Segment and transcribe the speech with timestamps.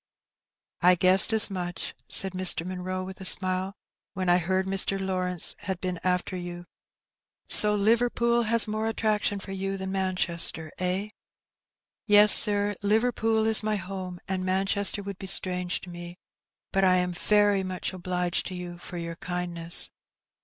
[0.81, 2.65] ''"I guessed as much," said Mr.
[2.65, 3.75] Monroe, with a smile,
[4.15, 4.99] "when I heard Mr.
[4.99, 6.65] Lawrence had been after you.
[7.47, 8.17] So T 2 276 Her Bennt.
[8.25, 11.09] Liverpool has more attractions for you than Manchester, eh?''
[12.09, 16.17] ''Yes, sir, Liverpool is my home^ and Manchester would be strange to me;
[16.71, 19.91] but I am very mach obliged to yoa for your kindness."